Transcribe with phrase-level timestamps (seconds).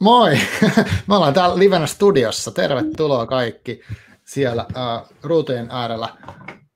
[0.00, 0.38] Moi!
[1.06, 2.50] Me ollaan täällä Livenä studiossa.
[2.50, 3.80] Tervetuloa kaikki
[4.24, 6.08] siellä uh, ruutujen äärellä.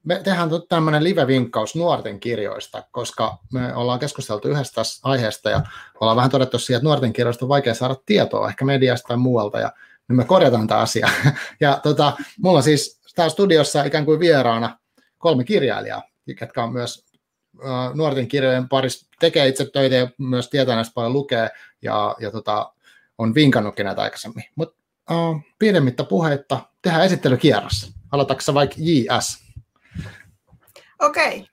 [0.04, 5.60] Me tehdään tämmöinen live-vinkkaus nuorten kirjoista, koska me ollaan keskusteltu yhdestä aiheesta ja
[6.00, 9.61] ollaan vähän todettu siihen, että nuorten kirjoista on vaikea saada tietoa, ehkä mediasta tai muualta,
[9.61, 9.73] ja
[10.09, 11.09] nyt me korjataan tämä asia.
[11.61, 14.79] Ja tota, mulla on siis täällä studiossa ikään kuin vieraana
[15.18, 16.02] kolme kirjailijaa,
[16.41, 17.05] jotka on myös
[17.59, 21.50] uh, nuorten kirjojen parissa, tekee itse töitä ja myös tietää näistä paljon lukee,
[21.82, 22.73] ja, ja tota,
[23.21, 24.45] on vinkannutkin näitä aikaisemmin.
[24.57, 24.76] Mutta
[25.11, 27.93] uh, pidemmittä puheitta, tehdään esittelykierros.
[28.12, 29.45] Aloitatko vaikka JS?
[31.00, 31.46] Okei.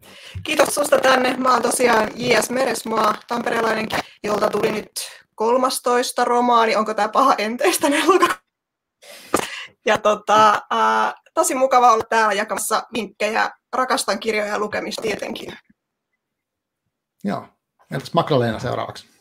[0.43, 1.37] Kiitos susta tänne.
[1.37, 2.49] Mä oon tosiaan J.S.
[2.49, 3.87] Meresmaa, tamperelainen,
[4.23, 4.91] jolta tuli nyt
[5.35, 6.75] 13 romaani.
[6.75, 7.87] Onko tämä paha enteistä
[9.85, 13.51] Ja tota, äh, tosi mukava olla täällä jakamassa vinkkejä.
[13.73, 15.57] Rakastan kirjoja ja lukemista tietenkin.
[17.23, 17.47] Joo.
[17.91, 19.16] Entäs Magdalena seuraavaksi?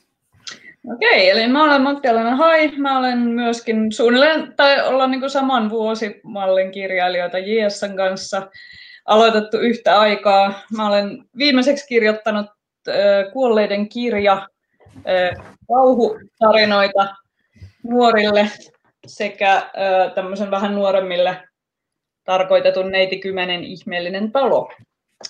[0.95, 2.73] Okei, eli mä olen Magdalena Hai.
[2.77, 8.51] Mä olen myöskin suunnilleen, tai ollaan niin saman vuosimallin kirjailijoita JSN kanssa
[9.05, 10.63] aloitettu yhtä aikaa.
[10.77, 12.47] Mä olen viimeiseksi kirjoittanut
[12.88, 12.95] äh,
[13.33, 14.49] kuolleiden kirja,
[14.97, 17.15] äh, kauhutarinoita
[17.82, 18.51] nuorille
[19.07, 21.37] sekä äh, tämmöisen vähän nuoremmille
[22.25, 24.73] tarkoitetun Neiti Kymmenen ihmeellinen talo.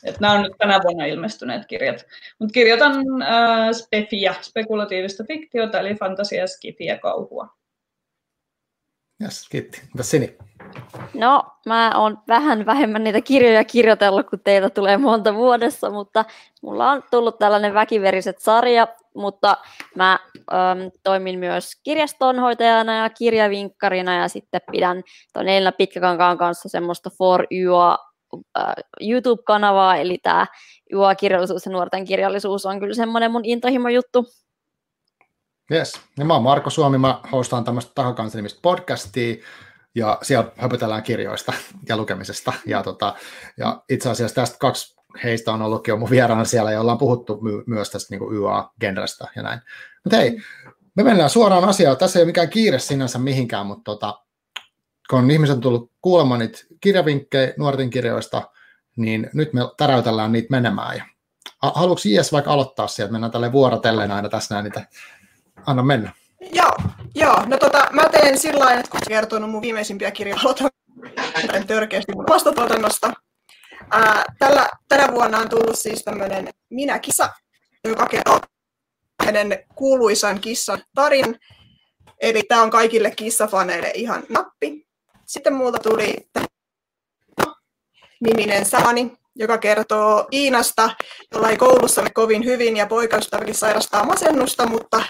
[0.05, 2.06] Et nämä on nyt tänä vuonna ilmestyneet kirjat.
[2.39, 7.48] Mutta kirjoitan äh, spefiä, spekulatiivista fiktiota, eli fantasia, skifiä, kauhua.
[9.23, 9.81] Yes, kiitti.
[9.95, 10.37] Mitäs Sini?
[11.14, 16.25] No, mä oon vähän vähemmän niitä kirjoja kirjoitellut, kun teitä tulee monta vuodessa, mutta
[16.62, 19.57] mulla on tullut tällainen väkiveriset sarja, mutta
[19.95, 20.19] mä
[20.53, 27.47] äm, toimin myös kirjastonhoitajana ja kirjavinkkarina ja sitten pidän tuon Elina Pitkäkankaan kanssa semmoista For
[29.00, 30.46] YouTube-kanavaa, eli tämä
[30.92, 34.27] YA-kirjallisuus ja nuorten kirjallisuus on kyllä semmoinen mun intohimo juttu.
[35.72, 36.00] Yes.
[36.18, 39.36] Ja mä oon Marko Suomi, mä hostaan tämmöistä tahokansanimistä podcastia,
[39.96, 41.52] ja siellä höpötellään kirjoista
[41.88, 42.52] ja lukemisesta.
[42.66, 43.14] Ja, tota,
[43.56, 47.40] ja itse asiassa tästä kaksi heistä on ollutkin jo mun vieraana siellä, ja ollaan puhuttu
[47.40, 49.61] my- myös tästä niin YA-genrestä ja näin.
[50.05, 50.40] Mutta hei,
[50.96, 51.96] me mennään suoraan asiaan.
[51.96, 54.26] Tässä ei ole mikään kiire sinänsä mihinkään, mutta tota,
[55.11, 58.42] kun ihmiset on tullut kuulemaan niitä kirjavinkkejä nuorten kirjoista,
[58.96, 60.96] niin nyt me täräytellään niitä menemään.
[60.96, 61.05] Ja
[61.62, 63.12] haluatko Ies vaikka aloittaa sieltä?
[63.12, 64.86] Mennään tälle vuorotellen aina tässä näin niitä.
[65.66, 66.12] Anna mennä.
[66.52, 66.72] Joo,
[67.14, 67.46] joo.
[67.46, 70.70] No tota, mä teen sillä lailla, että kun kertonut mun viimeisimpiä kirjoja, aloitan
[71.66, 73.12] törkeästi mun vastatuotannosta.
[74.39, 77.28] Tällä, tänä vuonna on tullut siis tämmöinen Minä-kissa,
[77.84, 78.40] joka kertoo
[79.24, 81.39] hänen kuuluisan kissan tarin.
[82.20, 84.86] Eli tämä on kaikille kissafaneille ihan nappi.
[85.27, 86.29] Sitten muulta tuli
[88.20, 90.91] niminen Saani, joka kertoo Iinasta,
[91.33, 95.03] jolla ei koulussa ole kovin hyvin ja poikaystäväkin sairastaa masennusta, mutta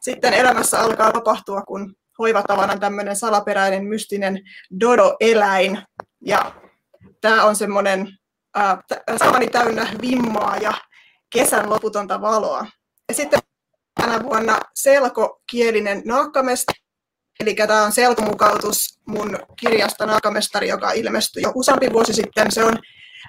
[0.00, 4.40] sitten elämässä alkaa tapahtua, kun hoivatavana tämmöinen salaperäinen mystinen
[4.80, 5.82] dodo-eläin.
[6.20, 6.54] Ja
[7.20, 8.08] tämä on semmoinen
[8.58, 8.78] äh,
[9.16, 10.74] saamani täynnä vimmaa ja
[11.32, 12.66] kesän loputonta valoa.
[13.08, 13.40] Ja sitten
[14.00, 16.78] tänä vuonna selkokielinen naakkamestari,
[17.40, 22.52] eli tämä on selkomukautus mun kirjasta Naakkamestari, joka ilmestyi jo useampi vuosi sitten.
[22.52, 22.78] Se on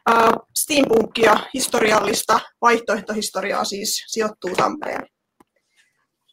[0.10, 5.08] äh, steampunkia, historiallista vaihtoehtohistoriaa siis sijoittuu Tampereen.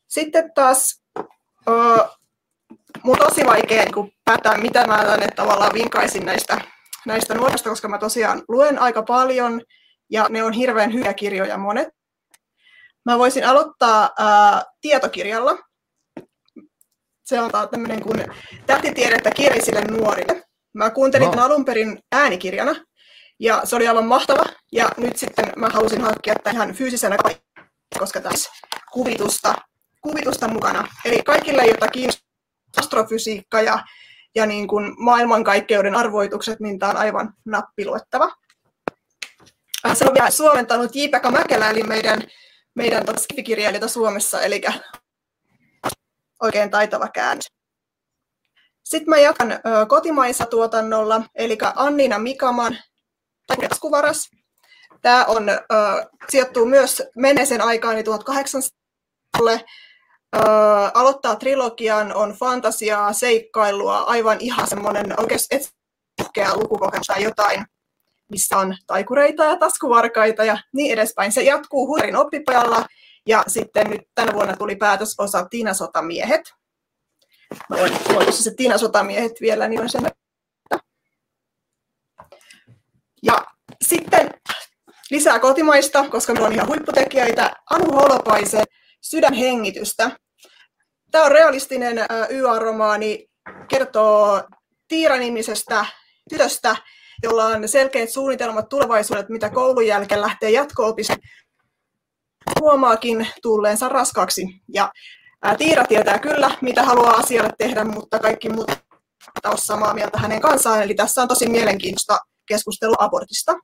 [0.08, 1.02] Sitten taas
[1.68, 2.18] uh,
[3.02, 6.60] mun tosi vaikea niin päättää, mitä mä tänne tavallaan vinkaisin näistä,
[7.06, 9.62] näistä nuorista, koska mä tosiaan luen aika paljon
[10.10, 11.88] ja ne on hirveän hyviä kirjoja monet.
[13.04, 15.58] Mä voisin aloittaa ää, tietokirjalla.
[17.26, 18.24] Se on tämmöinen kuin
[18.66, 20.42] Tähtitiedettä kirjallisille nuorille.
[20.74, 21.44] Mä kuuntelin no.
[21.44, 22.74] alun perin äänikirjana
[23.40, 24.44] ja se oli aivan mahtava.
[24.72, 27.16] Ja nyt sitten mä halusin hankkia tähän fyysisenä
[27.98, 28.50] koska tässä
[28.92, 29.54] kuvitusta
[30.06, 30.88] kuvitusta mukana.
[31.04, 32.26] Eli kaikille, joita kiinnostaa
[32.76, 33.78] astrofysiikka ja,
[34.34, 38.32] ja niin kuin maailmankaikkeuden arvoitukset, niin tämä on aivan nappiluettava.
[39.86, 42.22] Äh, se on vielä suomentanut J-Pekka Mäkelä, eli meidän,
[42.74, 43.04] meidän
[43.44, 44.60] kirjailijoita Suomessa, eli
[46.42, 47.46] oikein taitava käännös.
[48.84, 49.58] Sitten mä jatkan ö,
[49.88, 52.78] kotimaissa tuotannolla, eli Annina Mikaman
[53.46, 54.30] taskuvaras.
[55.02, 55.56] Tämä on, ö,
[56.28, 58.76] sijoittuu myös menneeseen aikaan, 1800
[60.36, 60.42] Öö,
[60.94, 65.70] aloittaa trilogian, on fantasiaa, seikkailua, aivan ihan semmoinen oikeasti
[66.54, 67.64] lukukokemus tai jotain,
[68.30, 71.32] missä on taikureita ja taskuvarkaita ja niin edespäin.
[71.32, 72.86] Se jatkuu Hurin oppipajalla
[73.26, 76.52] ja sitten nyt tänä vuonna tuli päätösosa Tiina Sotamiehet.
[77.70, 80.10] Mä voin, voin se Tiina Sotamiehet vielä, niin on sen.
[83.22, 83.46] Ja
[83.84, 84.30] sitten
[85.10, 87.56] lisää kotimaista, koska meillä on ihan huipputekijöitä.
[87.70, 88.64] Anu Holopaisen
[89.00, 90.10] sydänhengitystä
[91.10, 91.98] Tämä on realistinen
[92.30, 93.26] YA-romaani,
[93.68, 94.42] kertoo
[94.88, 95.86] Tiira-nimisestä
[96.30, 96.76] tytöstä,
[97.22, 100.94] jolla on selkeät suunnitelmat tulevaisuudet, mitä koulun jälkeen lähtee jatko
[102.60, 104.42] Huomaakin tulleensa raskaaksi.
[104.74, 104.92] Ja
[105.58, 108.70] Tiira tietää kyllä, mitä haluaa asialle tehdä, mutta kaikki muut
[109.44, 110.82] ole samaa mieltä hänen kanssaan.
[110.82, 113.54] Eli tässä on tosi mielenkiintoista keskustelua abortista.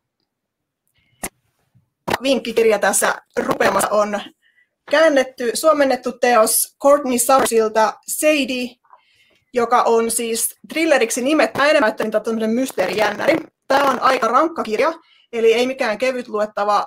[2.22, 4.20] Vinkkikirja tässä rupeamassa on
[4.90, 8.76] käännetty, suomennettu teos Courtney Sauersilta Sadie,
[9.54, 12.04] joka on siis thrilleriksi nimettä enemmän, että
[12.46, 13.36] mysteerijännäri.
[13.68, 14.92] Tämä on aika rankka kirja,
[15.32, 16.86] eli ei mikään kevyt luettava.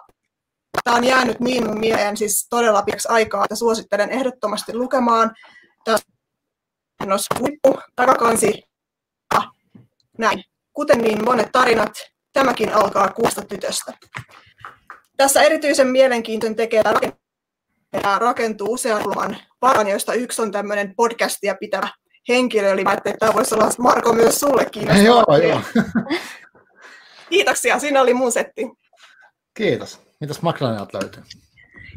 [0.83, 5.31] Tämä on jäänyt niin mun mieleen siis todella pitkäksi aikaa, että suosittelen ehdottomasti lukemaan.
[5.83, 5.97] Tämä
[7.01, 8.63] on huippu, takakansi,
[10.17, 10.43] näin.
[10.73, 11.93] Kuten niin monet tarinat,
[12.33, 13.93] tämäkin alkaa kuusta tytöstä.
[15.17, 16.83] Tässä erityisen mielenkiintoinen tekee
[17.91, 21.87] tämä rakentuu usean kulman paran, joista yksi on tämmöinen podcastia pitävä
[22.29, 25.37] henkilö, eli mä että tämä voisi olla Marko myös sulle kiinnostava.
[25.37, 25.61] Joo, joo.
[27.29, 28.69] Kiitoksia, siinä oli mun setti.
[29.53, 30.04] Kiitos.
[30.19, 31.23] Mitäs Magdalenalta löytyy?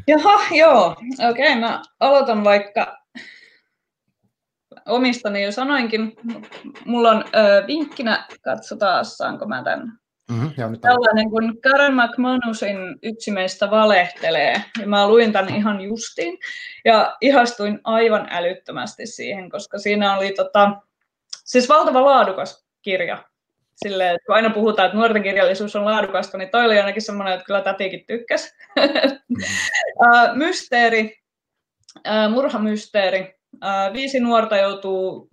[0.07, 0.95] Jaha, joo.
[1.29, 2.97] Okei, okay, mä aloitan vaikka
[4.85, 6.13] omistani jo sanoinkin.
[6.85, 9.99] Mulla on ö, vinkkinä, katsotaan, saanko mä tämän
[10.29, 14.63] Mm-hmm, joo, Tällainen kuin Karen McManusin Yksi meistä valehtelee.
[14.81, 16.37] Ja mä luin tämän ihan justiin
[16.85, 20.71] ja ihastuin aivan älyttömästi siihen, koska siinä oli tota,
[21.45, 23.28] siis valtava laadukas kirja.
[23.83, 27.33] Silleen, että kun aina puhutaan, että nuorten kirjallisuus on laadukasta, niin toi oli ainakin semmoinen,
[27.33, 28.55] että kyllä tätikin tykkäsi.
[29.29, 29.37] Mm.
[30.45, 31.19] Mysteeri,
[32.29, 33.35] murhamysteeri.
[33.93, 35.29] Viisi nuorta joutuu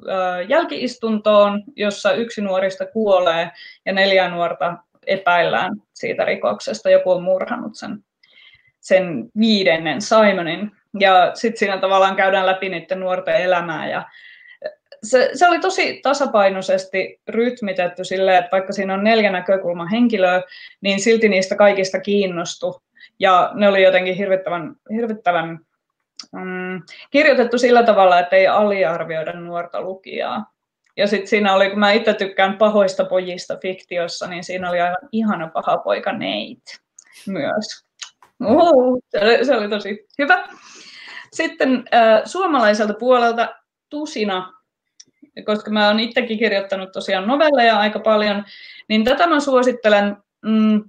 [0.49, 3.51] jälkiistuntoon, jossa yksi nuorista kuolee
[3.87, 4.77] ja neljä nuorta
[5.07, 6.91] epäillään siitä rikoksesta.
[6.91, 8.05] Joku on murhannut sen,
[8.81, 10.71] sen viidennen Simonin.
[11.01, 13.89] Ja sitten siinä tavallaan käydään läpi niiden nuorten elämää.
[13.91, 14.05] Ja
[15.07, 20.43] se, se oli tosi tasapainoisesti rytmitetty silleen, että vaikka siinä on neljä näkökulman henkilöä,
[20.81, 22.81] niin silti niistä kaikista kiinnostui.
[23.19, 25.59] Ja ne oli jotenkin hirvittävän, hirvittävän
[26.33, 30.53] mm, kirjoitettu sillä tavalla, että ei aliarvioida nuorta lukijaa.
[30.97, 35.09] Ja sitten siinä oli, kun mä itse tykkään pahoista pojista fiktiossa, niin siinä oli aivan
[35.13, 36.77] ihana paha poika Nate
[37.27, 37.87] myös.
[38.45, 40.49] Uhu, se, oli, se oli tosi hyvä.
[41.33, 43.55] Sitten äh, suomalaiselta puolelta
[43.91, 44.53] Tusina,
[45.45, 48.45] koska mä oon itsekin kirjoittanut tosiaan novelleja aika paljon,
[48.89, 50.85] niin tätä mä suosittelen mm,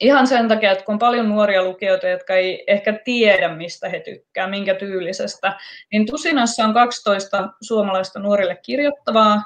[0.00, 4.00] ihan sen takia, että kun on paljon nuoria lukijoita, jotka ei ehkä tiedä, mistä he
[4.00, 5.56] tykkää, minkä tyylisestä,
[5.92, 9.42] niin Tusinassa on 12 suomalaista nuorille kirjoittavaa,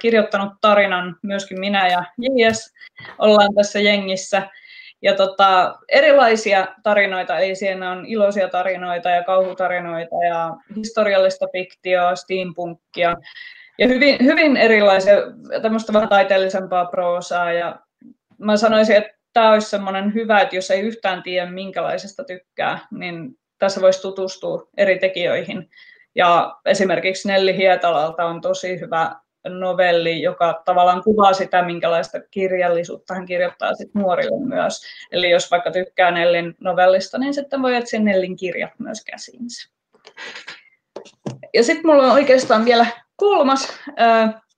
[0.00, 2.74] kirjoittanut tarinan myöskin minä ja JS
[3.18, 4.50] ollaan tässä jengissä.
[5.02, 13.16] Ja tota, erilaisia tarinoita, eli siinä on iloisia tarinoita ja kauhutarinoita ja historiallista fiktioa, steampunkia
[13.78, 15.14] ja hyvin, hyvin erilaisia,
[15.62, 17.80] tämmöistä vähän taiteellisempaa proosaa ja
[18.38, 23.30] mä sanoisin, että tämä olisi semmoinen hyvä, että jos ei yhtään tiedä, minkälaisesta tykkää, niin
[23.58, 25.70] tässä voisi tutustua eri tekijöihin.
[26.14, 29.16] Ja esimerkiksi Nelli Hietalalta on tosi hyvä
[29.48, 34.82] novelli, joka tavallaan kuvaa sitä, minkälaista kirjallisuutta hän kirjoittaa sit nuorille myös.
[35.12, 39.68] Eli jos vaikka tykkää Nellin novellista, niin sitten voi etsiä Nellin kirjat myös käsiinsä.
[41.54, 43.72] Ja sitten mulla on oikeastaan vielä kolmas,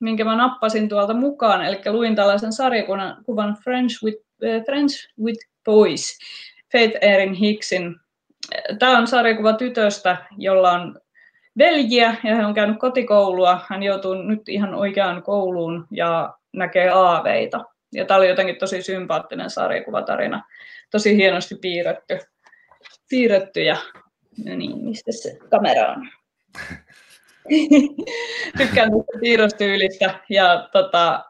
[0.01, 6.19] minkä mä nappasin tuolta mukaan, eli luin tällaisen sarjakuvan French with Eh, Friends with Boys,
[6.73, 7.97] Faith Erin Hicksin.
[8.79, 11.01] Tämä on sarjakuva tytöstä, jolla on
[11.59, 13.61] veljiä ja hän on käynyt kotikoulua.
[13.69, 17.65] Hän joutuu nyt ihan oikeaan kouluun ja näkee aaveita.
[17.93, 20.45] Ja tämä oli jotenkin tosi sympaattinen sarjakuvatarina.
[20.91, 22.19] Tosi hienosti piirretty.
[23.09, 23.77] piirretty ja
[24.45, 26.09] no niin, mistä se kamera on?
[28.59, 31.25] Tykkään tästä piirrostyylistä ja tota,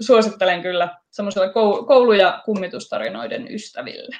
[0.00, 1.52] suosittelen kyllä semmoiselle
[1.86, 4.16] koulu- ja kummitustarinoiden ystäville.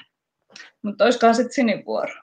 [0.81, 2.20] Mutta olisikohan sitten Sinin vuoro?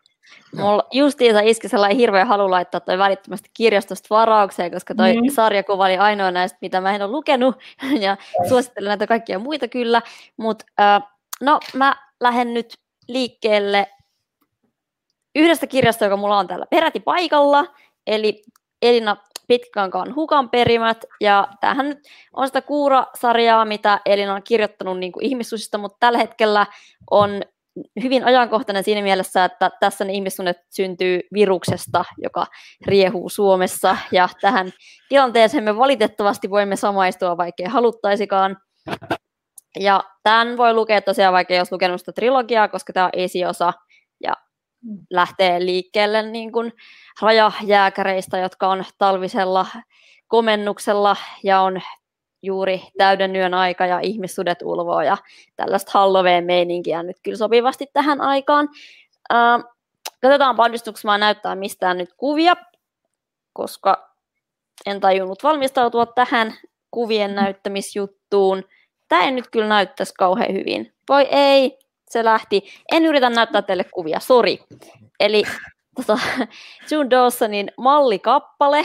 [0.56, 5.28] Mulla justiinsa iski sellainen hirveä halu laittaa toi välittömästi kirjastosta varaukseen, koska toi mm.
[5.30, 7.56] sarjakuva oli ainoa näistä, mitä mä en ole lukenut,
[8.00, 8.16] ja
[8.49, 10.02] suosittelen näitä kaikkia muita kyllä,
[10.37, 11.02] mutta äh,
[11.40, 12.75] no mä lähden nyt
[13.08, 13.87] liikkeelle
[15.35, 17.64] yhdestä kirjasta, joka mulla on täällä peräti paikalla,
[18.06, 18.42] eli
[18.82, 19.16] Elina
[19.49, 21.99] Pitkankaan hukan perimät, ja tämähän nyt
[22.32, 26.66] on sitä Kuura-sarjaa, mitä Elina on kirjoittanut niin kuin ihmissusista, mutta tällä hetkellä
[27.11, 27.42] on
[28.02, 32.47] hyvin ajankohtainen siinä mielessä, että tässä ne ihmissuunnet syntyy viruksesta, joka
[32.87, 34.70] riehuu Suomessa, ja tähän
[35.08, 38.56] tilanteeseen me valitettavasti voimme samaistua, vaikka haluttaisikaan.
[39.80, 43.73] Ja tämän voi lukea tosiaan vaikka jos lukenut sitä trilogiaa, koska tämä on esiosa,
[44.23, 44.32] ja
[45.11, 46.73] lähtee liikkeelle niin kuin
[47.23, 49.66] rajajääkäreistä, jotka on talvisella
[50.28, 51.80] komennuksella ja on
[52.42, 55.16] juuri täyden yön aika ja ihmissudet ulvoo ja
[55.57, 58.68] tällaista Halloween-meininkiä nyt kyllä sopivasti tähän aikaan.
[59.33, 59.64] Äh,
[60.23, 62.57] katsotaan pannistuksmaan näyttää mistään nyt kuvia,
[63.52, 64.09] koska
[64.87, 66.54] en tajunnut valmistautua tähän
[66.90, 68.64] kuvien näyttämisjuttuun.
[69.09, 70.95] Tämä ei nyt kyllä näyttäisi kauhean hyvin.
[71.09, 71.78] Voi ei,
[72.11, 72.62] se lähti.
[72.92, 74.59] En yritä näyttää teille kuvia, sori.
[75.21, 75.42] Eli
[75.97, 76.18] tota,
[76.90, 78.85] June Dawsonin mallikappale,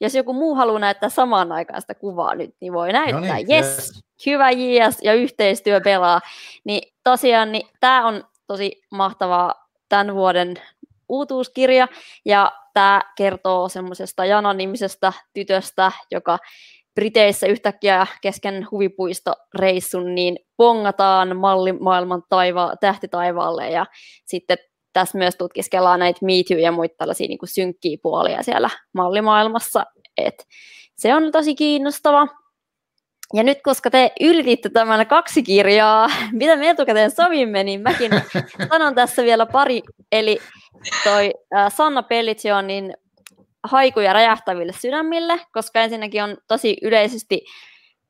[0.00, 3.20] jos joku muu haluaa näyttää samaan aikaan sitä kuvaa nyt, niin voi näyttää.
[3.20, 6.20] No niin, yes, yes, hyvä JS ja yhteistyö pelaa.
[6.64, 10.56] Niin tosiaan niin tämä on tosi mahtavaa tämän vuoden
[11.08, 11.88] uutuuskirja,
[12.24, 16.38] ja tämä kertoo semmoisesta Jana-nimisestä tytöstä, joka
[16.94, 23.86] Briteissä yhtäkkiä kesken huvipuistoreissun niin pongataan mallimaailman taiva, tähtitaivaalle ja
[24.24, 24.58] sitten
[24.92, 29.86] tässä myös tutkiskellaan näitä Me Too ja muita tällaisia niin kuin synkkiä puolia siellä mallimaailmassa.
[30.16, 30.46] Et
[30.96, 32.26] se on tosi kiinnostava.
[33.34, 38.10] Ja nyt koska te ylititte tämän kaksi kirjaa, mitä me etukäteen sovimme, niin mäkin
[38.70, 39.82] sanon tässä vielä pari.
[40.12, 40.38] Eli
[41.04, 42.94] toi äh, Sanna Pellicionin
[43.64, 47.44] haikuja räjähtäville sydämille, koska ensinnäkin on tosi yleisesti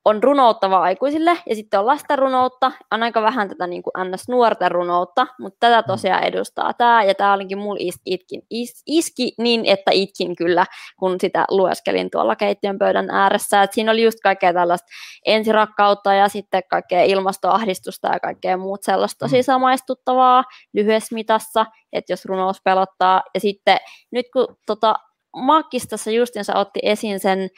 [0.04, 4.70] on runouttava aikuisille ja sitten on lasten runoutta, on aika vähän tätä niin kuin ns-nuorten
[4.70, 5.86] runoutta, mutta tätä mm.
[5.86, 10.66] tosiaan edustaa tämä ja tämä olikin mulla is, itkin, is, iski niin, että itkin kyllä,
[10.98, 14.86] kun sitä lueskelin tuolla keittiön pöydän ääressä, että siinä oli just kaikkea tällaista
[15.26, 19.42] ensirakkautta ja sitten kaikkea ilmastoahdistusta ja kaikkea muut sellaista tosi mm.
[19.42, 23.76] samaistuttavaa lyhyessä mitassa, että jos runous pelottaa ja sitten
[24.12, 24.94] nyt kun tota,
[25.36, 27.48] Makkistassa justinsa otti esiin sen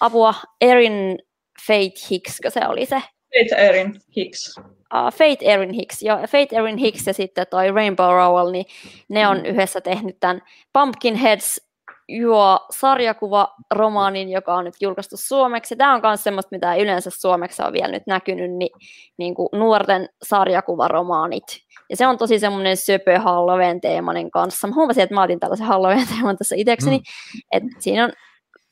[0.00, 1.18] apua Erin
[1.66, 3.02] Fate Hicks, se oli se.
[3.38, 4.54] Fate Erin Hicks.
[4.58, 6.18] Uh, Fate Erin Hicks, joo.
[6.18, 8.64] Fate Erin Hicks ja sitten toi Rainbow Rowell, niin
[9.08, 9.44] ne on mm.
[9.44, 11.68] yhdessä tehnyt tämän Pumpkinheads
[12.08, 15.76] juo sarjakuva romaanin, joka on nyt julkaistu suomeksi.
[15.76, 18.70] Tämä on myös semmoista, mitä yleensä suomeksi on vielä nyt näkynyt, niin,
[19.16, 21.44] niin kuin nuorten sarjakuvaromaanit.
[21.90, 24.68] Ja se on tosi semmoinen söpö Halloween teemainen kanssa.
[24.68, 26.98] Mä huomasin, että mä otin tällaisen Halloween teeman tässä itsekseni.
[26.98, 27.02] Mm.
[27.52, 28.12] että siinä on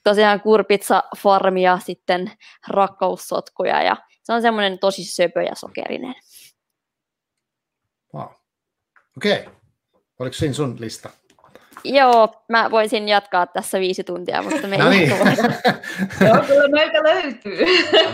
[0.06, 2.32] tosiaan kurpitsa farmia, sitten
[2.68, 6.14] rakkaussotkuja ja se on semmoinen tosi söpö ja sokerinen.
[8.14, 8.28] Wow.
[9.16, 9.38] Okei.
[9.40, 9.52] Okay.
[10.18, 11.10] Oliko siinä sun lista?
[11.84, 15.08] Joo, mä voisin jatkaa tässä viisi tuntia, mutta me no niin.
[16.26, 17.64] Joo, kyllä meiltä löytyy.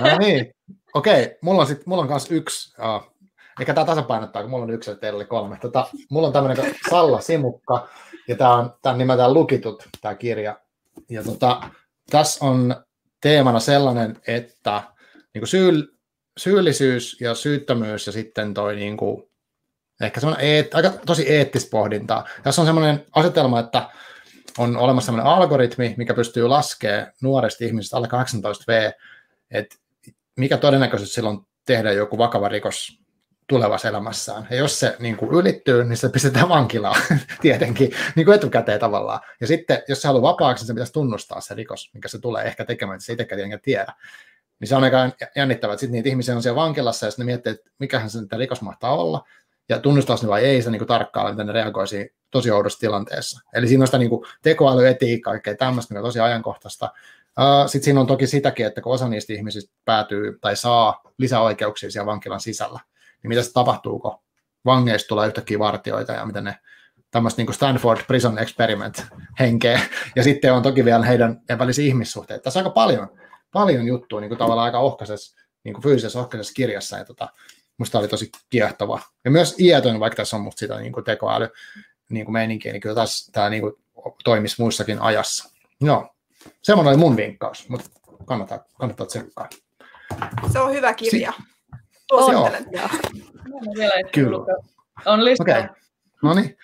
[0.00, 0.54] no niin.
[0.94, 1.37] Okei, okay.
[1.42, 3.12] mulla on, sit, mulla on kanssa yksi, uh,
[3.61, 5.58] eikä tämä tasapainottaa, kun mulla on yksi ja teillä oli kolme.
[5.61, 7.88] Tota, mulla on tämmöinen Salla Simukka,
[8.28, 10.61] ja tämä on, tää on nimeltään Lukitut, tämä kirja.
[11.08, 11.62] Ja tota,
[12.11, 12.85] tässä on
[13.21, 14.82] teemana sellainen, että
[15.35, 15.99] niin syy,
[16.37, 19.23] syyllisyys ja syyttömyys ja sitten toi niin kuin,
[20.00, 22.28] ehkä semmoinen eet, aika tosi eettistä pohdintaa.
[22.42, 23.88] Tässä on semmoinen asetelma, että
[24.59, 28.92] on olemassa semmoinen algoritmi, mikä pystyy laskemaan nuoresta ihmisestä alle 18V,
[29.50, 29.76] että
[30.37, 33.01] mikä todennäköisesti silloin tehdä joku vakava rikos
[33.52, 34.47] tulevassa elämässään.
[34.50, 37.00] Ja jos se niin kuin ylittyy, niin se pistetään vankilaan
[37.40, 39.21] tietenkin niin kuin etukäteen tavallaan.
[39.40, 42.44] Ja sitten, jos se haluaa vapaaksi, niin se pitäisi tunnustaa se rikos, mikä se tulee
[42.44, 43.92] ehkä tekemään, että se itsekään tietenkään tiedä.
[44.61, 47.32] Niin se on aika jännittävää, että sitten niitä ihmisiä on siellä vankilassa ja sitten ne
[47.32, 49.25] miettii, että mikähän se rikos mahtaa olla.
[49.68, 53.40] Ja tunnustaa se vai ei, se niin tarkkaan, miten ne reagoisi tosi oudossa tilanteessa.
[53.54, 56.90] Eli siinä on sitä niin kuin tekoälyetiikkaa, kaikkea tämmöistä, mikä on tosi ajankohtaista.
[57.66, 62.06] Sitten siinä on toki sitäkin, että kun osa niistä ihmisistä päätyy tai saa lisäoikeuksia siellä
[62.06, 62.80] vankilan sisällä,
[63.23, 64.19] niin mitä se tapahtuu, kun
[64.64, 66.59] vangeista tulee yhtäkkiä vartioita ja miten ne
[67.11, 69.07] tämmöistä niin Stanford Prison Experiment
[69.41, 69.81] henkeä.
[70.17, 72.43] Ja sitten on toki vielä heidän välisiä ihmissuhteita.
[72.43, 73.09] Tässä on aika paljon,
[73.52, 76.99] paljon juttuja niin kuin tavallaan aika ohkaisessa, niin kuin fyysisessä ohkaisessa kirjassa.
[76.99, 77.29] Ja tota,
[77.79, 79.00] musta oli tosi kiehtova.
[79.25, 81.49] Ja myös iätön, vaikka tässä on musta sitä niin kuin tekoäly
[82.11, 83.75] niin kuin meininkiä, niin kyllä tässä tämä niin kuin
[84.25, 85.50] toimisi muissakin ajassa.
[85.81, 86.14] No,
[86.62, 87.91] semmoinen oli mun vinkkaus, mutta
[88.25, 89.49] kannattaa, kannattaa tsekkaa.
[90.52, 91.33] Se on hyvä kirja.
[91.33, 91.51] Si-
[92.19, 92.66] Suosittelen.
[94.12, 94.38] Kyllä.
[95.07, 95.42] On lista.
[95.42, 95.62] Okay.
[96.23, 96.57] No niin.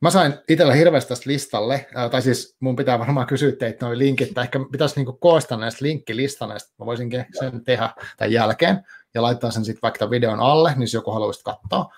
[0.00, 4.34] Mä sain itsellä hirveästi tästä listalle, tai siis mun pitää varmaan kysyä teitä noin linkit,
[4.34, 9.22] tai ehkä pitäisi niinku koostaa näistä linkkilista näistä, mä voisin sen tehdä tämän jälkeen, ja
[9.22, 11.92] laittaa sen sitten vaikka videon alle, niin jos joku haluaisi katsoa,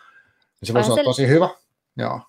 [0.60, 1.48] niin se voisi olla tosi hyvä.
[1.96, 2.20] Joo.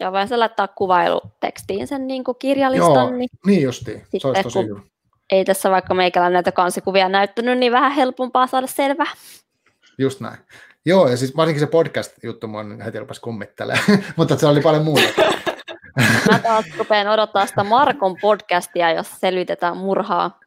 [0.00, 2.94] Joo, vai se laittaa kuvailutekstiin sen niin kuin kirjalistan.
[2.94, 4.80] Joo, niin, niin justiin, se olisi tosi hyvä.
[5.30, 9.12] Ei tässä vaikka meikällä näitä kansikuvia näyttänyt, niin vähän helpompaa saada selvää.
[9.98, 10.38] Just näin.
[10.86, 13.84] Joo, ja siis varsinkin se podcast-juttu mun heti rupesi kummittelemaan,
[14.16, 15.02] mutta se oli paljon muuta.
[16.30, 20.40] Mä taas rupean odottaa sitä Markon podcastia, jos selvitetään murhaa.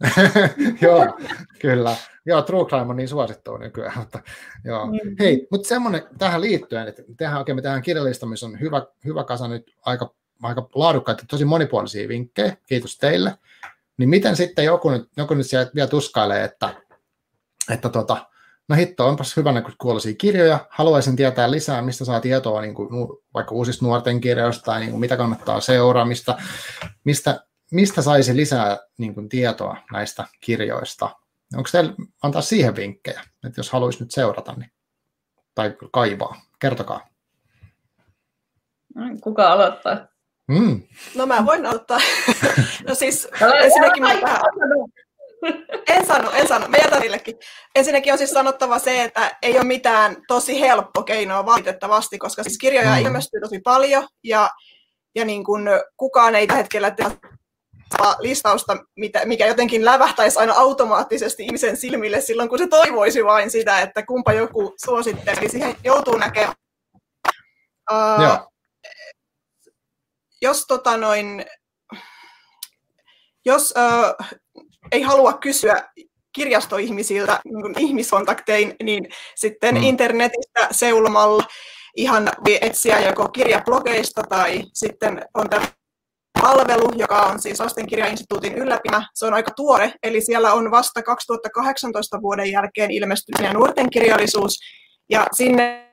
[0.82, 1.18] joo,
[1.58, 1.96] kyllä.
[2.26, 3.98] Joo, True Crime on niin suosittua nykyään.
[3.98, 4.18] Mutta,
[4.64, 4.86] joo.
[4.86, 5.16] Mm.
[5.18, 9.48] Hei, mutta semmoinen tähän liittyen, että tehdään, oikein, me tehdään kirjallistamissa on hyvä, hyvä kasa
[9.48, 12.56] nyt aika, aika laadukkaita, tosi monipuolisia vinkkejä.
[12.66, 13.34] Kiitos teille.
[13.96, 16.74] Niin miten sitten joku nyt, joku nyt siellä vielä tuskailee, että,
[17.70, 18.26] että tota,
[18.70, 22.88] no hitto, onpas hyvänä kuulosia kirjoja, haluaisin tietää lisää, mistä saa tietoa niin kuin,
[23.34, 26.38] vaikka uusista nuorten kirjoista tai niin kuin, mitä kannattaa seuraa, mistä,
[27.04, 31.10] mistä, mistä saisi lisää niin kuin, tietoa näistä kirjoista.
[31.56, 34.70] Onko teillä antaa siihen vinkkejä, että jos haluaisi nyt seurata niin,
[35.54, 36.40] tai kaivaa?
[36.58, 37.08] Kertokaa.
[39.20, 40.06] Kuka aloittaa?
[40.48, 40.82] Mm.
[41.14, 41.98] No mä voin aloittaa.
[42.88, 43.28] no siis
[43.64, 44.40] ensinnäkin mä vähän...
[45.86, 46.68] En sano, en sano.
[46.68, 47.36] Mä jätän niillekin.
[47.74, 52.58] Ensinnäkin on siis sanottava se, että ei ole mitään tosi helppo keinoa valitettavasti, koska siis
[52.58, 52.98] kirjoja mm.
[52.98, 54.50] ilmestyy tosi paljon ja,
[55.14, 55.62] ja niin kuin
[55.96, 57.06] kukaan ei tällä hetkellä tee
[58.18, 58.76] listausta,
[59.24, 64.32] mikä jotenkin lävähtäisi aina automaattisesti ihmisen silmille silloin, kun se toivoisi vain sitä, että kumpa
[64.32, 65.48] joku suosittelee.
[65.48, 66.54] Siihen joutuu näkemään.
[67.92, 68.50] Uh,
[70.42, 71.46] jos tota noin,
[73.44, 74.26] jos uh,
[74.92, 75.88] ei halua kysyä
[76.32, 79.82] kirjastoihmisiltä niin ihmiskontaktein, niin sitten mm.
[79.82, 81.44] internetistä seulomalla
[81.96, 85.66] ihan etsiä joko kirjablogeista tai sitten on tämä
[86.42, 89.08] palvelu, joka on siis Lastenkirjainstituutin ylläpimä.
[89.14, 94.58] Se on aika tuore, eli siellä on vasta 2018 vuoden jälkeen ilmestynyt nuorten kirjallisuus,
[95.10, 95.90] ja sinne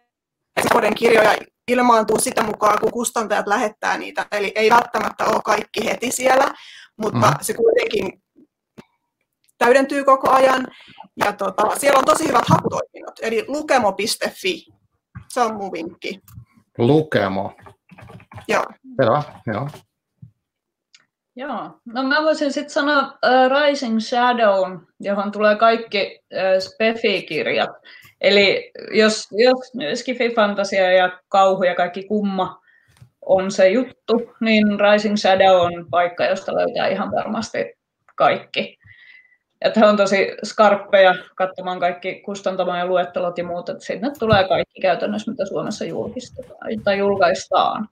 [0.73, 1.35] vuoden kirjoja
[1.67, 4.25] ilmaantuu sitä mukaan, kun kustantajat lähettää niitä.
[4.31, 6.53] Eli ei välttämättä ole kaikki heti siellä,
[6.97, 7.35] mutta mm.
[7.41, 8.21] se kuitenkin
[9.57, 10.67] täydentyy koko ajan.
[11.25, 14.65] Ja tota, siellä on tosi hyvät hakutoiminnot, eli lukemo.fi.
[15.29, 16.21] Se on mun vinkki.
[16.77, 17.53] Lukemo.
[18.47, 18.65] Joo.
[19.01, 19.67] Hyvä, joo.
[21.35, 27.69] Joo, no mä voisin sitten sanoa uh, Rising Shadow, johon tulee kaikki uh, Spefi-kirjat.
[28.21, 32.61] Eli jos, jos skifi-fantasia ja kauhu ja kaikki kumma
[33.21, 37.73] on se juttu, niin Rising Shadow on paikka, josta löytää ihan varmasti
[38.15, 38.77] kaikki.
[39.61, 44.81] Että he on tosi skarppeja katsomaan kaikki kustantamojen luettelot ja muut, että sinne tulee kaikki
[44.81, 47.87] käytännössä, mitä Suomessa julkistetaan tai julkaistaan.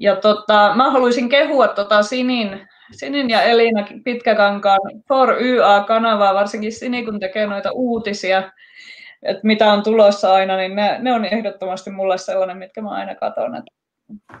[0.00, 7.04] Ja tota, mä haluaisin kehua tota Sinin, Sinin ja Elina Pitkäkankaan For YA-kanavaa, varsinkin Sini,
[7.04, 8.52] kun tekee noita uutisia,
[9.22, 13.14] että mitä on tulossa aina, niin ne, ne on ehdottomasti mulle sellainen, mitkä mä aina
[13.14, 13.81] katson, että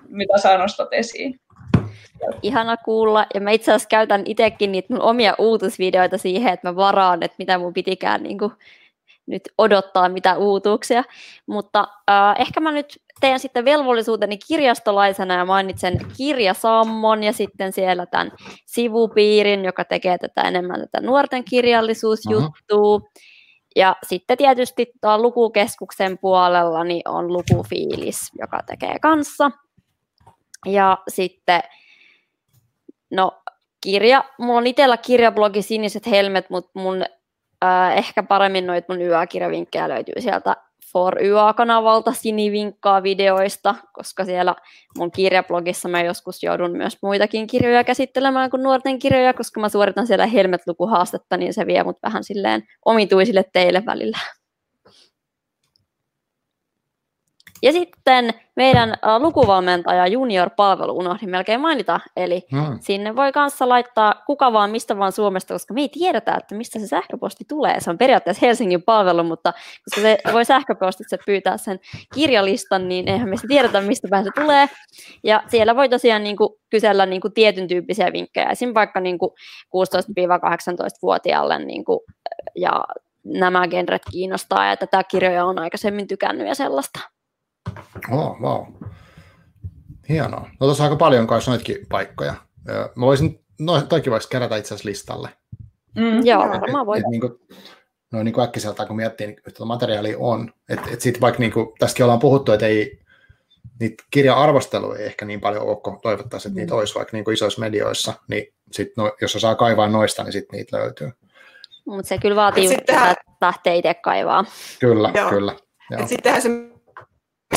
[0.08, 1.40] mitä sä nostat esiin.
[2.42, 6.76] Ihana kuulla, ja mä itse asiassa käytän itsekin niitä mun omia uutisvideoita siihen, että mä
[6.76, 8.52] varaan, että mitä mun pitikään niin kuin
[9.26, 11.04] nyt odottaa mitä uutuuksia,
[11.46, 18.06] mutta äh, ehkä mä nyt teen sitten velvollisuuteni kirjastolaisena ja mainitsen kirjasammon ja sitten siellä
[18.06, 18.32] tämän
[18.66, 22.96] sivupiirin, joka tekee tätä enemmän tätä nuorten kirjallisuusjuttua.
[22.96, 23.10] Uh-huh.
[23.76, 29.50] Ja sitten tietysti tuo lukukeskuksen puolella niin on lukufiilis, joka tekee kanssa.
[30.66, 31.62] Ja sitten,
[33.10, 33.42] no
[33.80, 37.04] kirja, mulla on itsellä kirjablogi Siniset helmet, mutta mun
[37.64, 40.56] äh, ehkä paremmin noit mun yökirjavinkkejä löytyy sieltä
[40.92, 44.54] For YA-kanavalta sinivinkkaa videoista, koska siellä
[44.98, 50.06] mun kirjablogissa mä joskus joudun myös muitakin kirjoja käsittelemään kuin nuorten kirjoja, koska mä suoritan
[50.06, 54.18] siellä Helmet-lukuhaastetta, niin se vie mut vähän silleen omituisille teille välillä.
[57.62, 62.78] Ja sitten meidän uh, lukuvalmentaja junior-palvelu unohdin melkein mainita, eli hmm.
[62.80, 66.78] sinne voi kanssa laittaa kuka vaan mistä vaan Suomesta, koska me ei tiedetä, että mistä
[66.78, 67.80] se sähköposti tulee.
[67.80, 71.80] Se on periaatteessa Helsingin palvelu, mutta koska se voi sähköpostitse pyytää sen
[72.14, 74.68] kirjalistan, niin eihän me tiedetä, mistä päin se tulee.
[75.24, 78.74] Ja siellä voi tosiaan niin kuin, kysellä niin kuin, tietyn tyyppisiä vinkkejä, esim.
[78.74, 79.30] vaikka niin kuin
[79.76, 82.00] 16-18-vuotiaalle niin kuin,
[82.54, 82.84] ja
[83.24, 87.11] nämä genret kiinnostaa ja tätä kirjoja on aikaisemmin tykännyt ja sellaista.
[88.10, 88.66] Oh, wow.
[90.08, 90.40] Hienoa.
[90.60, 92.34] No tuossa aika paljon kai noitakin paikkoja.
[92.94, 95.28] Mä voisin, no toikin voisi kerätä itse asiassa listalle.
[95.96, 97.00] Mm, joo, varmaan voi.
[97.10, 97.32] Niin kuin,
[98.12, 100.52] no niin kuin äkkiseltään kun miettii, niin että materiaalia on.
[100.68, 102.98] Että et sitten vaikka niin kuin, tästäkin ollaan puhuttu, että ei,
[103.80, 106.78] niitä kirja-arvosteluja ei ehkä niin paljon ole, kun toivottaisiin, että niitä mm.
[106.78, 110.56] olisi vaikka niin kuin isoissa medioissa, niin sit, no, jos saa kaivaa noista, niin sitten
[110.56, 111.12] niitä löytyy.
[111.84, 114.44] Mutta se kyllä vaatii, että lähtee itse kaivaa.
[114.80, 115.30] Kyllä, Joo.
[115.30, 115.56] kyllä.
[116.06, 116.48] Sittenhän se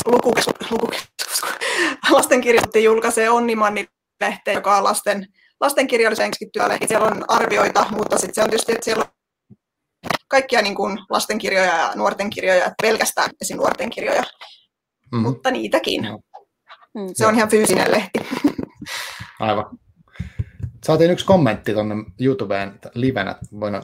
[0.06, 1.16] lukukeskus, lukukeskus
[2.10, 3.86] lastenkirjoitti julkaisee Onnimanni
[4.20, 5.26] lehteen, joka on lasten,
[5.60, 6.78] lastenkirjalliseen keskittyvä.
[6.86, 9.10] Siellä on arvioita, mutta sitten se on tietysti, että siellä on
[10.28, 13.56] kaikkia niin kuin lastenkirjoja ja nuorten kirjoja, pelkästään esim.
[13.56, 14.24] nuorten kirjoja,
[15.12, 15.18] mm.
[15.18, 16.02] mutta niitäkin.
[16.94, 17.08] Mm.
[17.12, 18.18] Se on ihan fyysinen lehti.
[19.40, 19.78] Aivan.
[20.84, 23.34] Saatiin yksi kommentti tuonne YouTubeen livenä.
[23.60, 23.74] Voin,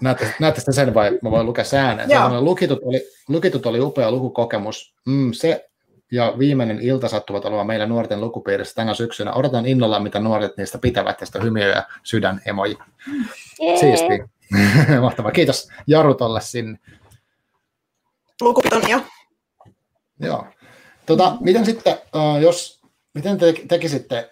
[0.00, 2.44] näette, näette sen vai mä voin lukea se ääneen.
[2.44, 4.94] Lukitut oli, lukitut oli upea lukukokemus.
[5.06, 5.69] Mm, se
[6.10, 9.32] ja viimeinen ilta sattuvat olemaan meillä nuorten lukupiirissä tänä syksynä.
[9.32, 12.78] Odotan innolla, mitä nuoret niistä pitävät tästä hymiö ja sydän emoji.
[13.80, 14.24] Siisti.
[15.00, 15.32] Mahtavaa.
[15.32, 16.78] Kiitos Jaru tolle sinne.
[18.40, 19.00] Lukupitonia.
[20.20, 20.46] Joo.
[21.06, 21.98] Tota, miten sitten,
[22.40, 22.80] jos,
[23.14, 24.30] miten te tekisitte,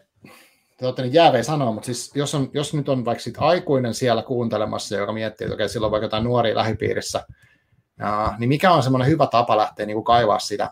[0.78, 3.94] te olette nyt jäävejä sanoa, mutta siis jos, on, jos nyt on vaikka sit aikuinen
[3.94, 7.26] siellä kuuntelemassa, joka miettii, että okei, silloin vaikka jotain nuoria lähipiirissä,
[8.38, 10.70] niin mikä on semmoinen hyvä tapa lähteä niin kuin kaivaa sitä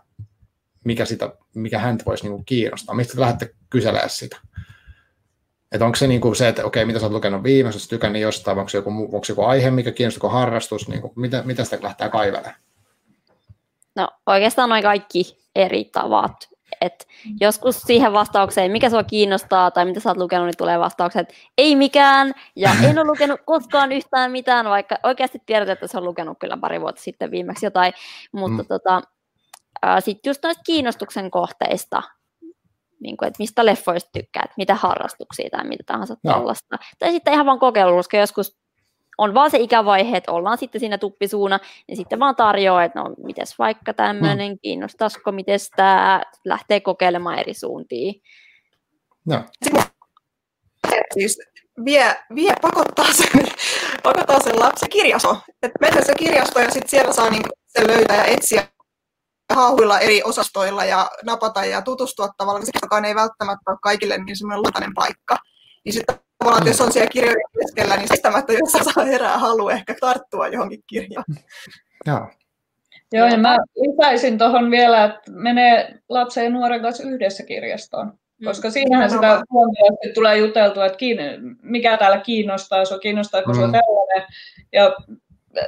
[0.86, 4.36] mikä, sitä, mikä häntä voisi niin kuin kiinnostaa, mistä te lähdette kyselemään sitä.
[5.72, 8.22] Että onko se niin kuin se, että okei, mitä sä oot lukenut viimeisessä, jos tykännyt
[8.22, 11.64] jostain, onko se joku, onko se joku aihe, mikä kiinnostaa, harrastus, niin kuin, mitä, mitä
[11.64, 12.54] sitä lähtee kaivelemaan?
[13.96, 16.48] No oikeastaan noin kaikki eri tavat.
[16.80, 17.06] Et
[17.40, 21.34] joskus siihen vastaukseen, mikä sua kiinnostaa tai mitä sä oot lukenut, niin tulee vastaukset, että
[21.58, 26.04] ei mikään, ja en ole lukenut koskaan yhtään mitään, vaikka oikeasti tiedät, että se on
[26.04, 27.92] lukenut kyllä pari vuotta sitten viimeksi jotain,
[28.32, 28.66] mutta mm.
[28.68, 29.02] tota,
[30.00, 32.02] sitten just noista kiinnostuksen kohteista,
[33.00, 36.32] niin kuin, että mistä leffoista tykkäät, mitä harrastuksia tai mitä tahansa no.
[36.32, 36.76] tällaista.
[36.98, 38.56] Tai sitten ihan vaan kokeilu, koska joskus
[39.18, 43.14] on vaan se ikävaihe, että ollaan sitten siinä tuppisuuna, niin sitten vaan tarjoaa, että no
[43.24, 44.58] mites vaikka tämmöinen, mm.
[44.62, 48.22] kiinnostaisiko, miten tämä lähtee kokeilemaan eri suuntiin.
[49.26, 49.44] No.
[51.14, 51.38] Siis
[51.84, 53.46] vie, vie pakottaa sen,
[54.02, 55.36] pakottaa sen lapsen kirjasto.
[55.62, 58.68] Että mennä se kirjasto ja sitten siellä saa niin sen löytää ja etsiä
[59.56, 64.36] haahuilla eri osastoilla ja napata ja tutustua tavallaan, niin se ei välttämättä ole kaikille niin
[64.36, 65.36] semmoinen luontainen paikka.
[65.84, 69.68] Niin sitten tavallaan, että jos on siellä kirjojen keskellä, niin sistämättä jos saa herää halu
[69.68, 71.24] ehkä tarttua johonkin kirjaan.
[72.06, 72.30] Joo.
[73.12, 78.06] Joo, ja mä lisäisin tuohon vielä, että menee lapsen ja nuoren kanssa yhdessä kirjastoon.
[78.06, 78.44] Mm.
[78.44, 80.98] Koska siinähän sitä huomioon tulee juteltua, että
[81.62, 83.58] mikä täällä kiinnostaa, se kiinnostaa, kun mm.
[83.58, 84.28] se on tällainen.
[84.72, 84.96] Ja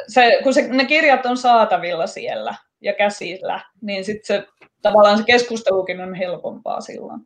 [0.08, 4.46] se, kun se, ne kirjat on saatavilla siellä, ja käsillä, niin sitten se
[4.82, 7.20] tavallaan se keskustelukin on helpompaa silloin.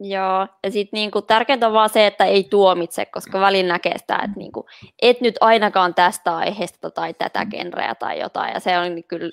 [0.00, 4.14] Joo, ja sitten niinku, tärkeintä on vaan se, että ei tuomitse, koska välin näkee sitä,
[4.14, 4.66] että niinku,
[5.02, 9.30] et nyt ainakaan tästä aiheesta tai tätä genreä tai jotain, ja se on kyllä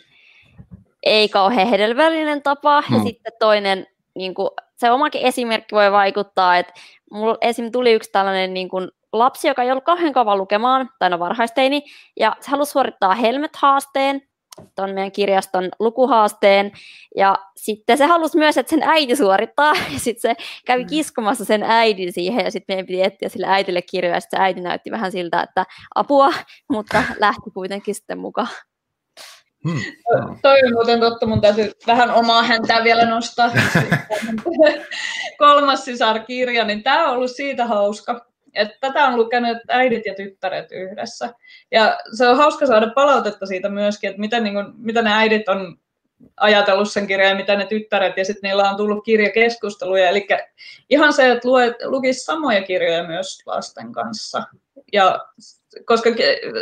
[1.03, 2.81] ei kauhean hedelmällinen tapa.
[2.81, 2.97] Hmm.
[2.97, 6.73] Ja sitten toinen, niinku, se omakin esimerkki voi vaikuttaa, että
[7.11, 7.71] mulla esim.
[7.71, 8.77] tuli yksi tällainen niinku,
[9.13, 11.83] lapsi, joka ei ollut kauhean kova lukemaan, tai no varhaisteini,
[12.19, 14.21] ja se halusi suorittaa Helmet-haasteen,
[14.75, 16.71] tuon meidän kirjaston lukuhaasteen.
[17.15, 19.73] Ja sitten se halusi myös, että sen äiti suorittaa.
[19.93, 20.89] Ja sitten se kävi mm.
[20.89, 22.45] kiskomassa sen äidin siihen.
[22.45, 24.15] Ja sitten meidän piti etsiä sille äitille kirjoja.
[24.15, 25.65] Ja sitten se äiti näytti vähän siltä, että
[25.95, 26.33] apua,
[26.73, 28.49] mutta lähti kuitenkin sitten mukaan.
[29.69, 29.81] Hmm.
[30.41, 33.51] Toi on muuten totta, mun täytyy vähän omaa häntää vielä nostaa.
[35.37, 38.25] Kolmas sisarkirja, niin tämä on ollut siitä hauska,
[38.57, 41.33] että tätä on lukenut äidit ja tyttäret yhdessä.
[41.71, 45.49] Ja se on hauska saada palautetta siitä myöskin, että mitä, niin kuin, mitä ne äidit
[45.49, 45.77] on
[46.37, 50.09] ajatellut sen kirjan ja mitä ne tyttäret, ja sitten niillä on tullut kirjakeskusteluja.
[50.09, 50.27] Eli
[50.89, 54.43] ihan se, että luet, lukisi samoja kirjoja myös lasten kanssa.
[54.93, 55.25] Ja
[55.85, 56.09] koska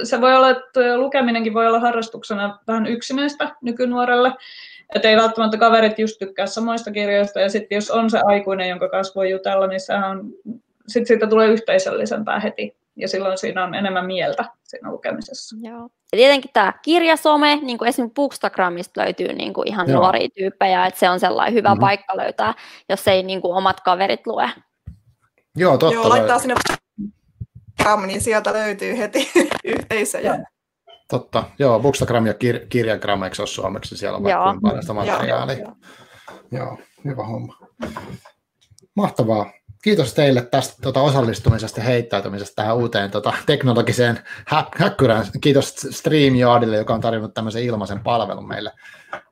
[0.03, 4.31] se voi olla, että lukeminenkin voi olla harrastuksena vähän yksinäistä nykynuorelle,
[4.95, 8.89] että ei välttämättä kaverit just tykkää samoista kirjoista, ja sitten jos on se aikuinen, jonka
[8.89, 10.29] kanssa voi jutella, niin sehän on
[10.87, 15.55] sitten siitä tulee yhteisöllisempää heti ja silloin siinä on enemmän mieltä siinä lukemisessa.
[15.61, 15.81] Joo.
[15.81, 20.01] Ja tietenkin tämä kirjasome, niin kuin esimerkiksi Bookstagramista löytyy niin kuin ihan Joo.
[20.01, 21.79] nuoria tyyppejä, että se on sellainen hyvä mm-hmm.
[21.79, 22.53] paikka löytää,
[22.89, 24.49] jos ei niin kuin omat kaverit lue.
[25.55, 25.93] Joo, totta.
[25.93, 26.55] Joo, laittaa sinne
[28.05, 29.31] niin sieltä löytyy heti
[29.63, 30.43] yhteisöjä.
[31.07, 35.57] Totta, joo, Bookstagram ja kir- Kirjagram, eikö ole suomeksi, siellä on vaikka paljon sitä materiaalia.
[35.57, 35.75] Joo,
[36.51, 36.65] joo.
[36.65, 37.57] joo, hyvä homma.
[38.95, 39.51] Mahtavaa
[39.85, 45.25] kiitos teille tästä tuota, osallistumisesta ja heittäytymisestä tähän uuteen tuota, teknologiseen hä- häkkyrään.
[45.41, 48.71] Kiitos StreamYardille, joka on tarjonnut tämmöisen ilmaisen palvelun meille,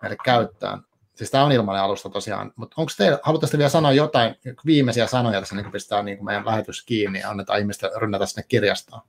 [0.01, 0.81] meille käyttöön.
[1.15, 4.35] Siis tämä on ilmainen alusta tosiaan, mutta onko teillä, haluaisitte vielä sanoa jotain
[4.65, 8.25] viimeisiä sanoja tässä, niin kun pistää niin kuin meidän lähetys kiinni ja annetaan ihmisten rynnätä
[8.25, 9.01] sinne kirjastoon?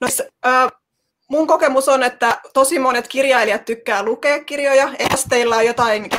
[0.00, 0.08] No,
[0.46, 0.72] äh,
[1.28, 4.92] mun kokemus on, että tosi monet kirjailijat tykkää lukea kirjoja.
[5.10, 6.10] Jos teillä on jotain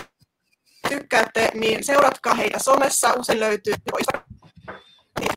[0.89, 3.13] tykkäätte, niin seuratkaa heitä somessa.
[3.13, 3.73] Usein löytyy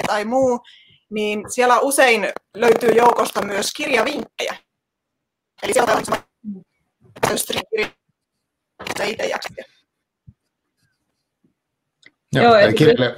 [0.07, 0.61] tai muu.
[1.11, 4.57] Niin siellä usein löytyy joukosta myös kirjavinkkejä.
[5.63, 6.03] Eli sieltä on
[7.29, 7.47] myös
[9.05, 9.65] itse jaksia.
[12.33, 13.15] Joo, Joo eli kirjailija...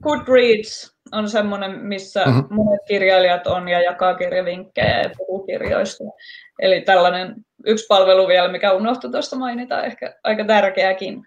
[0.00, 2.46] Goodreads on semmoinen, missä mm-hmm.
[2.50, 6.04] monet kirjailijat on ja jakaa kirjavinkkejä ja puhuu kirjoista.
[6.58, 7.34] Eli tällainen
[7.66, 11.26] yksi palvelu vielä, mikä unohtui tuosta mainita, ehkä aika tärkeäkin.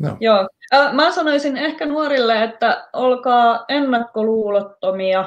[0.00, 0.16] No.
[0.20, 0.48] Joo.
[0.92, 5.24] Mä sanoisin ehkä nuorille, että olkaa ennakkoluulottomia.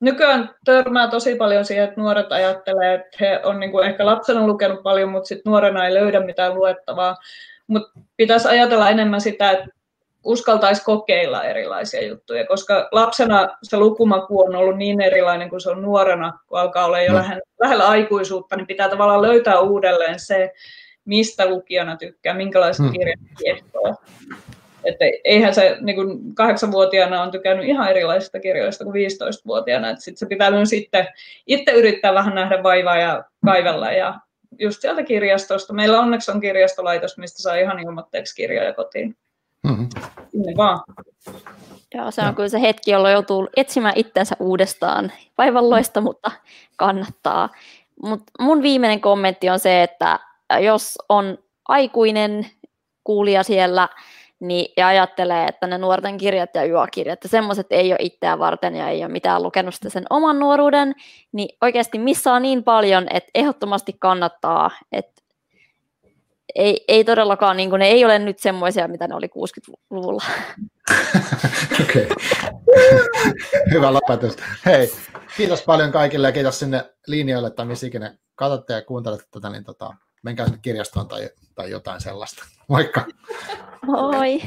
[0.00, 4.46] Nykyään törmää tosi paljon siihen, että nuoret ajattelee, että he on niin kuin ehkä lapsena
[4.46, 7.16] lukenut paljon, mutta sitten nuorena ei löydä mitään luettavaa.
[7.66, 9.66] Mutta pitäisi ajatella enemmän sitä, että
[10.24, 15.82] uskaltaisi kokeilla erilaisia juttuja, koska lapsena se lukumaku on ollut niin erilainen kuin se on
[15.82, 17.18] nuorena, kun alkaa olla jo no.
[17.18, 20.52] lähellä, lähellä aikuisuutta, niin pitää tavallaan löytää uudelleen se,
[21.08, 22.92] mistä lukijana tykkää, minkälaista hmm.
[22.92, 23.94] kirjat kiehtoo.
[24.84, 29.90] Että eihän se niin kuin kahdeksanvuotiaana on tykännyt ihan erilaisista kirjoista kuin 15-vuotiaana.
[29.90, 31.08] Että sit se pitää myös sitten
[31.46, 34.14] itse yrittää vähän nähdä vaivaa ja kaivella ja
[34.58, 35.72] just sieltä kirjastosta.
[35.72, 39.16] Meillä onneksi on kirjastolaitos, mistä saa ihan ilmoitteeksi kirjoja kotiin.
[39.62, 39.88] Mm-hmm.
[40.56, 40.80] Vaan.
[41.94, 45.12] Joo, se on kyllä se hetki, jolloin joutuu etsimään itsensä uudestaan.
[45.38, 46.30] Vaivalloista, mutta
[46.76, 47.48] kannattaa.
[48.02, 50.18] Mut mun viimeinen kommentti on se, että
[50.60, 52.46] jos on aikuinen
[53.04, 53.88] kuulija siellä
[54.40, 58.76] niin, ja ajattelee, että ne nuorten kirjat ja juokirjat ja semmoiset ei ole itseä varten
[58.76, 60.94] ja ei ole mitään lukenut sitä sen oman nuoruuden,
[61.32, 65.22] niin oikeasti missä on niin paljon, että ehdottomasti kannattaa, että
[66.54, 70.24] ei, ei todellakaan, niin kuin, ne ei ole nyt semmoisia, mitä ne oli 60-luvulla.
[71.82, 72.08] Okei.
[73.72, 74.36] Hyvä lopetus.
[74.66, 74.92] Hei,
[75.36, 79.64] kiitos paljon kaikille ja kiitos sinne linjoille tai missä ikinä katsotte ja kuuntelette tätä, niin
[79.64, 82.44] tota, menkää sinne kirjastoon tai, tai jotain sellaista.
[82.68, 83.06] Moikka!
[83.82, 84.42] Moi!